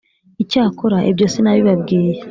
Icyakora 0.43 0.97
ibyo 1.11 1.25
sinabibabwiye 1.33 2.11